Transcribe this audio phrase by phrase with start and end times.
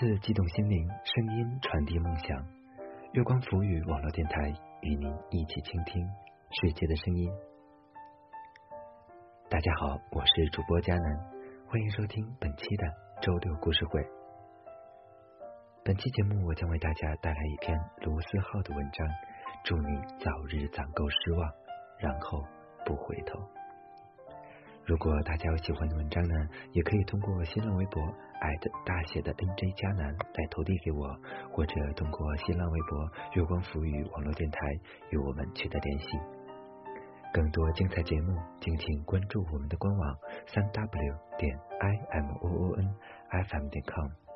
[0.00, 2.28] 文字激动心灵，声音传递梦想。
[3.14, 4.48] 月光浮语网络电台
[4.82, 6.06] 与您一起倾听
[6.50, 7.28] 世界的声音。
[9.50, 11.18] 大家好，我是主播佳楠，
[11.66, 12.86] 欢迎收听本期的
[13.20, 14.00] 周六故事会。
[15.84, 19.06] 本期节目我将为大家带来一篇卢思浩的文章，
[19.64, 21.52] 祝你早日攒够失望，
[21.98, 22.44] 然后
[22.84, 23.36] 不回头。
[24.88, 26.34] 如果大家有喜欢的文章呢，
[26.72, 28.00] 也可以通过新浪微博
[28.40, 31.06] 艾特大写的 NJ 加南来投递给我，
[31.52, 34.58] 或者通过新浪微博月光浮语网络电台
[35.10, 36.06] 与我们取得联系。
[37.34, 42.88] 更多精彩节目，敬请关注我们的官网三 W 点 I M O O N
[43.28, 44.27] F M 点 com。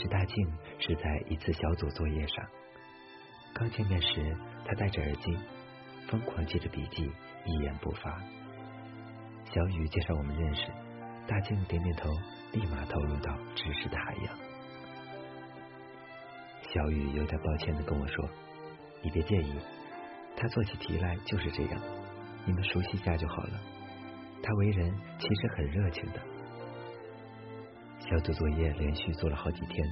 [0.00, 0.34] 识大静
[0.78, 2.46] 是在一次小组作业上。
[3.52, 4.34] 刚见面时，
[4.64, 5.36] 他戴着耳机，
[6.08, 7.10] 疯狂记着笔记，
[7.44, 8.18] 一言不发。
[9.52, 10.62] 小雨介绍我们认识，
[11.26, 12.08] 大静点点头，
[12.52, 14.38] 立马投入到知识的海洋。
[16.72, 18.26] 小雨有点抱歉的跟我说
[19.02, 19.52] ：“你别介意，
[20.34, 21.80] 他做起题来就是这样，
[22.46, 23.60] 你们熟悉一下就好了。
[24.42, 26.20] 他为人其实很热情的。”
[28.10, 29.88] 小组作业连续做了好几天，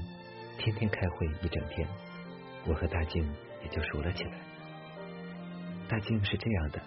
[0.58, 1.88] 天天开会一整天，
[2.66, 3.22] 我和大静
[3.62, 4.32] 也就熟了起来。
[5.88, 6.82] 大静是这样的，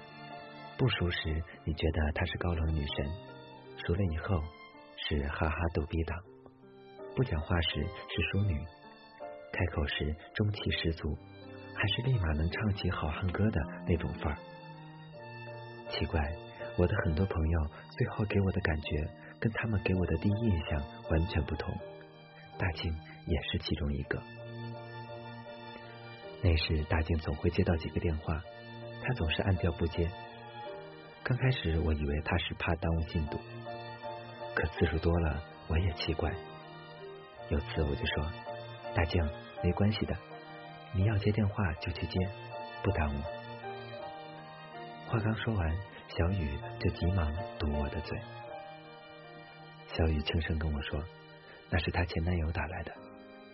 [0.78, 3.06] 不熟时你觉得她是高冷女神，
[3.78, 4.44] 熟了以后
[4.98, 6.20] 是哈哈逗逼党，
[7.16, 8.59] 不讲话时是淑女，
[9.54, 11.18] 开口时中气十足，
[11.74, 14.38] 还是立马能唱起好汉歌的那种范儿。
[15.88, 16.30] 奇怪，
[16.78, 19.21] 我的很多朋友最后给我的感觉。
[19.41, 21.75] 跟他们给我的第一印象完全不同，
[22.57, 24.22] 大静也是其中一个。
[26.44, 28.41] 那时大静总会接到几个电话，
[29.03, 30.09] 他总是按掉不接。
[31.24, 33.40] 刚开始我以为他是怕耽误进度，
[34.53, 36.31] 可次数多了我也奇怪。
[37.50, 38.31] 有次我就说
[38.96, 39.23] ：“大静，
[39.63, 40.16] 没关系的，
[40.94, 42.19] 你要接电话就去接，
[42.84, 43.19] 不耽误。”
[45.09, 45.78] 话刚说完，
[46.08, 48.19] 小雨就急忙堵我的嘴。
[49.94, 51.03] 小雨轻声跟我说
[51.69, 52.96] ：“那是她前男友打来的，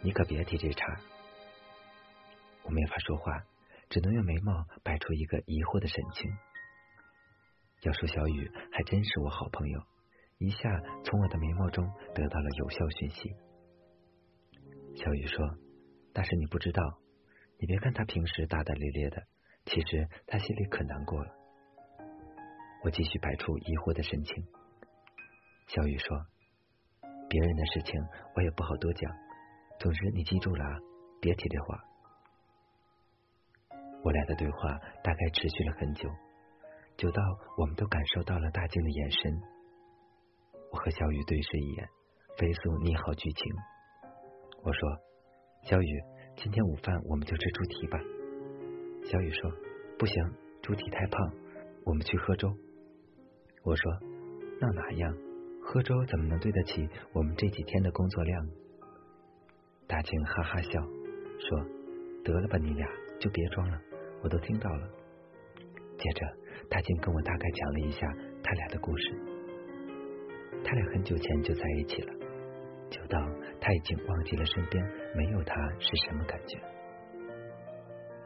[0.03, 1.02] 你可别提这茬。”
[2.64, 3.44] 我没法说话，
[3.90, 6.31] 只能用眉毛摆出一个疑惑的神情。
[7.81, 9.81] 要说小雨还真是我好朋友，
[10.38, 13.36] 一下从我的眉毛中得到了有效讯息。
[14.96, 15.58] 小雨说
[16.14, 17.00] ：“但是你不知道，
[17.59, 19.24] 你别看他平时大大咧咧的，
[19.66, 21.31] 其实他心里可难过了。”
[22.84, 24.46] 我继续摆出疑惑的神情。
[25.68, 26.18] 小雨说
[27.28, 28.02] ：“别人的事情
[28.36, 29.12] 我也不好多讲，
[29.80, 30.64] 总之你记住了，
[31.20, 31.84] 别提这话。”
[34.02, 36.10] 我俩的对话大概持续了很久，
[36.96, 37.22] 久到
[37.58, 39.42] 我们都感受到了大静的眼神。
[40.72, 41.90] 我和小雨对视一眼，
[42.38, 43.54] 飞速拟好剧情。
[44.64, 44.90] 我说
[45.68, 46.04] ：“小雨，
[46.38, 48.00] 今天午饭我们就吃猪蹄吧。”
[49.04, 49.52] 小雨说
[50.00, 51.34] ：“不行，猪蹄太胖，
[51.84, 52.56] 我们去喝粥。”
[53.64, 53.92] 我说
[54.62, 55.14] ：“那哪样？”
[55.70, 58.48] 喝粥怎么能对得起我们这几天的工作量？
[59.86, 61.60] 大庆哈哈笑说
[62.24, 62.88] ：“得了吧，你俩
[63.20, 63.78] 就别装了，
[64.24, 64.88] 我都听到了。”
[66.00, 66.26] 接着，
[66.70, 68.08] 大庆跟我大概讲了一下
[68.42, 69.14] 他俩的故事。
[70.64, 72.14] 他俩很久前就在一起了，
[72.90, 73.20] 久到
[73.60, 74.82] 他已经忘记了身边
[75.18, 76.58] 没有他是什么感觉。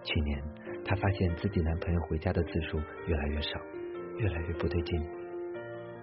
[0.04, 0.44] 去年，
[0.86, 2.78] 他发现自己男朋友回家的次数
[3.08, 3.60] 越来越少，
[4.20, 5.02] 越来越不对劲。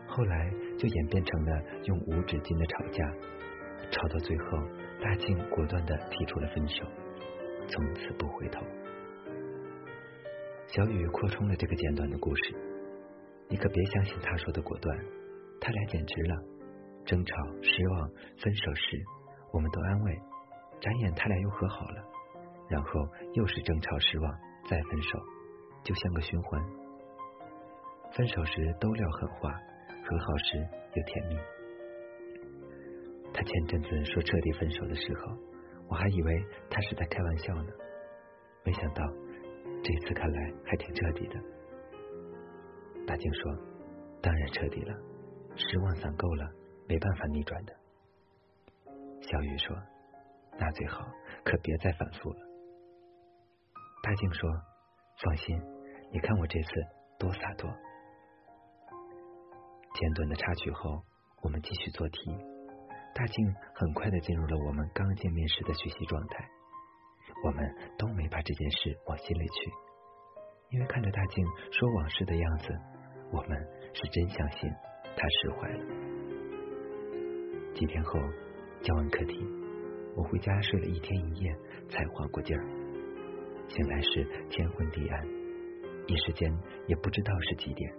[0.08, 3.04] 后来就演变成了用无止境的吵架，
[3.90, 4.44] 吵到最后，
[5.02, 6.84] 大庆果断的提出了分手，
[7.68, 8.64] 从此不回头。
[10.68, 12.54] 小雨扩充了这个简短的故事，
[13.48, 14.96] 你可别相信他说的果断，
[15.60, 16.36] 他俩简直了，
[17.04, 19.02] 争吵、失望、分手时，
[19.52, 20.18] 我们都安慰，
[20.80, 22.04] 转眼他俩又和好了，
[22.68, 22.90] 然后
[23.32, 24.32] 又是争吵、失望，
[24.70, 25.18] 再分手，
[25.82, 26.62] 就像个循环。
[28.12, 29.50] 分手时都撂狠话。
[30.08, 31.36] 和好时又甜蜜。
[33.34, 35.36] 他前阵子说彻底分手的时候，
[35.88, 37.70] 我还以为他是在开玩笑呢，
[38.64, 39.04] 没想到
[39.84, 41.38] 这次看来还挺彻底的。
[43.06, 43.52] 大静说
[44.20, 44.94] ：“当然彻底了，
[45.56, 46.50] 失望攒够了，
[46.88, 47.72] 没办法逆转的。”
[49.20, 49.76] 小雨说
[50.58, 51.06] ：“那最好，
[51.44, 52.38] 可别再反复了。”
[54.02, 54.50] 大静说
[55.22, 55.60] ：“放心，
[56.12, 56.70] 你看我这次
[57.18, 57.70] 多洒脱。”
[59.98, 61.02] 简短的插曲后，
[61.42, 62.30] 我们继续做题。
[63.16, 66.48] 大静很快的进入了我们刚见面时的学习状态。
[67.44, 69.72] 我们都没把这件事往心里去，
[70.70, 72.68] 因为看着大静说往事的样子，
[73.32, 73.58] 我们
[73.92, 74.70] 是真相信
[75.16, 75.84] 他释怀了。
[77.74, 78.20] 几天后
[78.80, 79.44] 交完课题，
[80.14, 81.52] 我回家睡了一天一夜
[81.90, 82.64] 才缓过劲儿。
[83.66, 85.26] 醒来时天昏地暗，
[86.06, 86.56] 一时间
[86.86, 87.92] 也不知道是几点。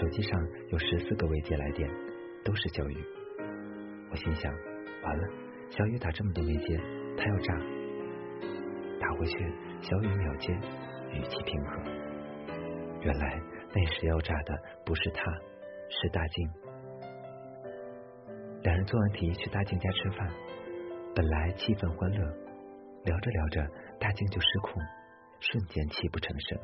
[0.00, 1.88] 手机上有十四个未接来电，
[2.44, 2.96] 都是小雨。
[4.10, 4.50] 我心想，
[5.02, 5.28] 完了，
[5.70, 6.76] 小雨打这么多没接，
[7.16, 7.54] 他要炸。
[8.98, 9.38] 打回去，
[9.82, 10.52] 小雨秒接，
[11.12, 11.82] 语气平和。
[13.02, 13.40] 原来
[13.74, 15.22] 那时要炸的不是他，
[15.90, 16.48] 是大静。
[18.62, 20.26] 两人做完题去大静家吃饭，
[21.14, 22.18] 本来气氛欢乐，
[23.04, 23.68] 聊着聊着，
[24.00, 24.82] 大静就失控，
[25.40, 26.58] 瞬间泣不成声。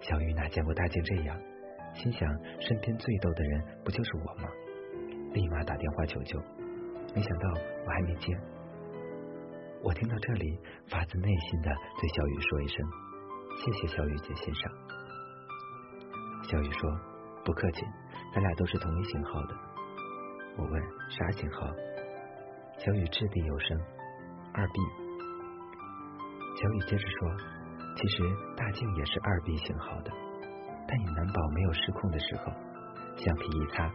[0.00, 1.38] 小雨哪见过大静这样，
[1.94, 2.28] 心想
[2.60, 4.48] 身边最逗的人不就是我吗？
[5.32, 6.38] 立马打电话求救，
[7.14, 7.48] 没想到
[7.86, 8.36] 我还没接。
[9.82, 10.58] 我听到这里，
[10.88, 11.70] 发自内心的
[12.00, 12.86] 对小雨说一声
[13.58, 14.72] ：“谢谢小雨姐欣赏。”
[16.44, 16.90] 小雨说
[17.44, 17.84] ：“不客气，
[18.34, 19.54] 咱俩都是同一型号的。”
[20.56, 21.66] 我问：“啥型号？”
[22.78, 23.78] 小雨掷地有声
[24.54, 24.72] ：“二 B。”
[26.60, 27.28] 小雨接着说
[27.96, 28.22] ：“其实
[28.56, 30.12] 大静也是二 B 型号的，
[30.86, 32.52] 但也难保没有失控的时候，
[33.16, 33.90] 橡皮一擦。”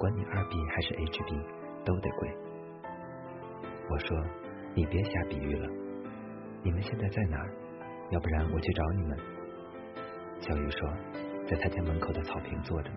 [0.00, 1.44] 管你二 B 还是 HB，
[1.84, 2.34] 都得贵。
[3.90, 4.16] 我说，
[4.74, 5.68] 你别瞎比喻了。
[6.62, 7.52] 你们现在在哪儿？
[8.10, 9.18] 要不然我去找你们。
[10.40, 10.90] 小雨说，
[11.46, 12.96] 在他家门口的草坪坐着呢。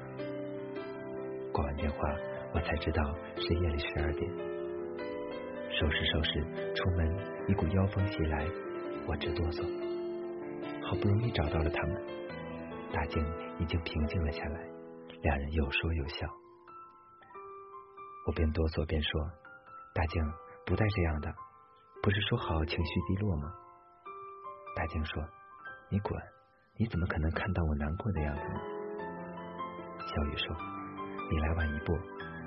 [1.52, 1.98] 挂完电话，
[2.54, 3.04] 我才知道
[3.36, 4.32] 是夜里十二点。
[5.70, 7.18] 收拾收拾，出门，
[7.50, 8.48] 一股妖风袭来，
[9.08, 9.62] 我直哆嗦。
[10.82, 12.02] 好不容易找到了他们，
[12.94, 13.26] 大静
[13.58, 14.62] 已经平静了下来，
[15.24, 16.28] 两人有说有笑。
[18.28, 19.22] 我边哆嗦边说
[19.94, 20.24] ：“大静，
[20.66, 21.34] 不带这样的，
[22.04, 23.52] 不是说好情绪低落吗？”
[24.78, 25.22] 大静说
[25.90, 26.16] ：“你滚！
[26.78, 28.42] 你怎么可能看到我难过的样子？”
[30.08, 30.56] 小雨说
[31.30, 31.98] ：“你来晚一步，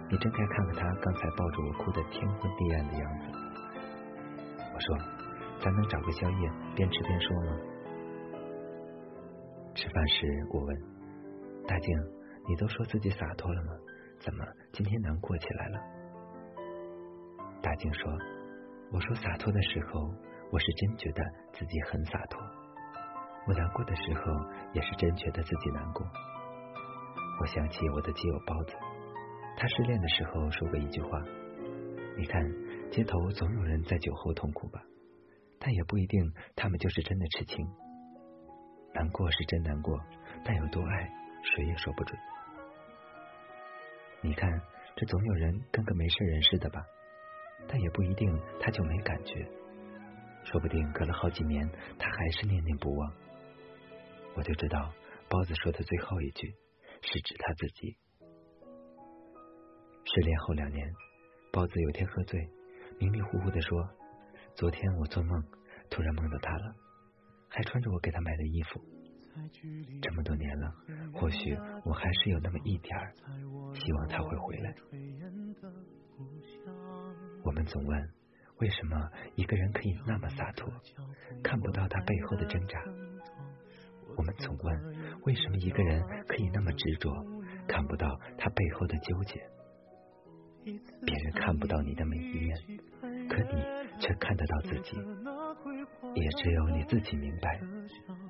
[0.08, 3.24] 你真该看看他刚才抱着我哭的天昏地暗的样子。”
[4.72, 4.96] 我说
[5.60, 7.58] ：“咱能找个宵夜，边吃边说吗？”
[9.76, 10.74] 吃饭时我问
[11.68, 11.94] ：“大静，
[12.48, 13.72] 你都说自己洒脱了吗？”
[14.18, 14.42] 怎么
[14.72, 15.78] 今天难过起来了？
[17.60, 18.10] 大静说
[18.90, 20.00] ：“我说洒脱的时候，
[20.50, 22.40] 我是真觉得自己很洒脱；
[23.46, 24.32] 我难过的时候，
[24.72, 26.06] 也是真觉得自己难过。”
[27.42, 28.72] 我想起我的基友包子，
[29.58, 31.22] 他失恋的时候说过一句话
[32.16, 32.42] ：“你看，
[32.90, 34.82] 街头总有人在酒后痛哭吧，
[35.58, 37.68] 但也不一定他们就是真的痴情。
[38.96, 40.00] 难过是真难过，
[40.42, 41.12] 但有多爱，
[41.42, 42.18] 谁也说不准。”
[44.24, 44.50] 你看，
[44.96, 46.82] 这总有人跟个没事人似的吧？
[47.68, 49.46] 但也不一定他就没感觉，
[50.44, 53.12] 说不定隔了好几年，他还是念念不忘。
[54.34, 54.90] 我就知道，
[55.28, 56.54] 包子说的最后一句
[57.02, 57.98] 是指他自己。
[60.04, 60.90] 失恋后两年，
[61.52, 62.48] 包子有天喝醉，
[62.98, 63.90] 迷迷糊糊的说
[64.56, 65.44] ：“昨天我做梦，
[65.90, 66.74] 突然梦到他了，
[67.48, 68.80] 还穿着我给他买的衣服。”
[70.00, 70.74] 这么多年了，
[71.12, 73.12] 或许我还是有那么一点儿
[73.74, 74.74] 希望他会回来。
[77.44, 78.10] 我们总问，
[78.58, 80.72] 为什么一个人可以那么洒脱，
[81.42, 82.82] 看不到他背后的挣扎？
[84.16, 87.12] 我们总问，为什么一个人可以那么执着，
[87.68, 89.46] 看不到他背后的纠结？
[90.64, 92.56] 别人看不到你的每一面，
[93.28, 93.62] 可你
[94.00, 94.96] 却看得到自己。
[96.16, 97.60] 也只有你自己明白。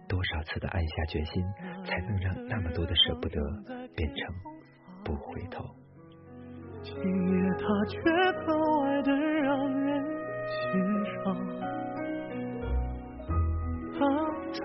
[0.08, 1.42] 多少次的暗下决心，
[1.84, 3.40] 才能让那么多的舍不得
[3.96, 4.34] 变成
[5.04, 5.64] 不回头？
[6.82, 7.00] 今夜
[7.58, 8.00] 他却
[8.44, 10.04] 格外的让人
[10.52, 10.64] 心
[11.24, 11.34] 伤。
[13.98, 14.02] 当
[14.52, 14.60] 初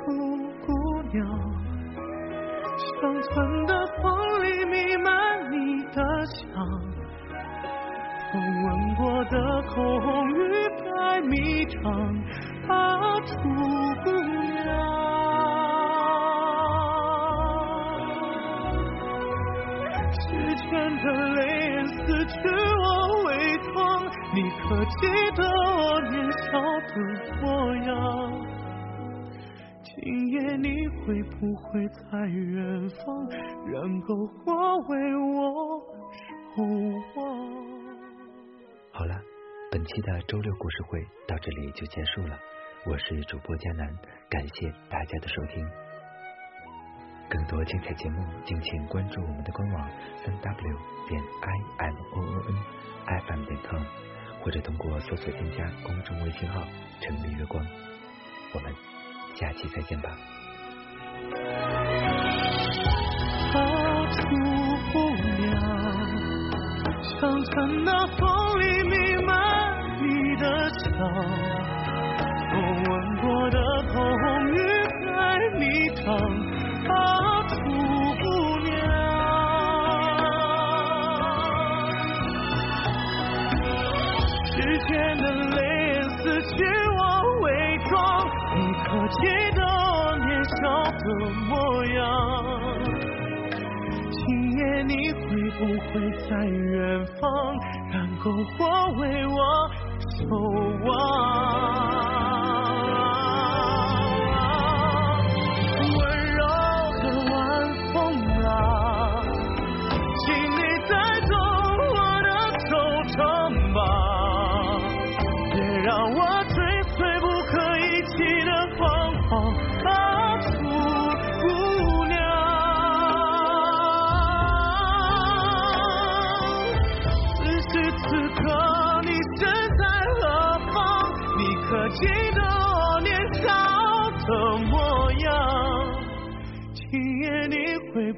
[0.63, 0.68] 姑
[1.12, 1.25] 娘，
[2.78, 4.04] 乡村的风
[4.44, 5.98] 里弥漫你的
[6.28, 6.44] 香，
[8.32, 10.40] 风吻过的口红欲
[10.78, 11.82] 盖弥彰。
[12.72, 13.34] 啊，楚
[14.04, 14.10] 姑
[14.63, 14.70] 娘。
[20.13, 20.20] 时
[20.56, 20.70] 间
[21.04, 22.34] 的泪眼撕去
[22.82, 22.84] 我
[23.25, 23.30] 伪
[23.74, 23.75] 装，
[24.34, 25.01] 你可记
[25.36, 26.50] 得我年少
[26.88, 26.92] 的
[27.42, 27.44] 模
[27.86, 27.90] 样？
[29.84, 29.94] 今
[30.30, 33.28] 夜你会不会在远方，
[33.68, 33.74] 燃
[34.04, 34.40] 篝火
[34.88, 35.38] 为我
[36.56, 36.58] 守
[37.16, 37.20] 望？
[38.94, 39.13] 好了，
[39.72, 42.40] 本期的周六故事会到这里就结束了。
[42.83, 43.88] 我是主播佳南，
[44.27, 45.63] 感谢大家的收听。
[47.29, 49.88] 更多精彩节目，敬请关注我们的官网
[50.25, 52.41] 三 w 点 i m o o
[53.05, 53.85] n
[54.41, 56.63] 或者通过搜索添加公众微信号
[57.01, 57.63] “城里月光”。
[58.53, 58.73] 我们
[59.35, 60.09] 下期再见吧。
[64.11, 64.27] 出
[64.91, 64.97] 不
[65.38, 65.53] 了，
[67.03, 67.51] 想着
[67.85, 68.40] 那风
[86.43, 86.55] 是
[86.98, 87.01] 我
[87.41, 87.45] 伪
[87.89, 87.91] 装，
[88.55, 89.21] 你可记
[89.55, 90.60] 得我年少
[90.91, 91.03] 的
[91.48, 91.51] 模
[91.86, 92.00] 样？
[94.12, 94.19] 今
[94.57, 95.19] 夜你会
[95.57, 95.93] 不会
[96.29, 97.24] 在远方，
[97.91, 98.24] 燃篝
[98.57, 98.60] 火
[99.00, 99.38] 为我
[100.17, 100.29] 守
[100.86, 100.89] 望？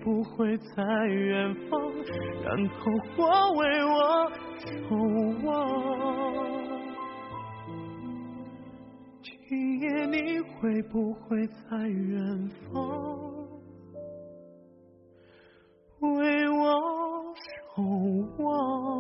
[0.04, 1.82] 不会在远方，
[2.44, 4.30] 然后化为我
[4.60, 4.68] 守
[5.48, 5.50] 望。
[9.22, 12.76] 今夜你会不会在远方，
[16.02, 17.34] 为我
[17.76, 17.82] 守
[18.44, 18.93] 望？